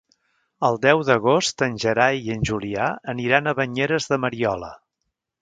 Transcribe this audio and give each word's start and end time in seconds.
El 0.69 0.77
deu 0.85 1.03
d'agost 1.09 1.63
en 1.65 1.75
Gerai 1.83 2.17
i 2.29 2.33
en 2.37 2.41
Julià 2.51 2.89
aniran 3.15 3.53
a 3.53 3.55
Banyeres 3.61 4.11
de 4.15 4.21
Mariola. 4.27 4.73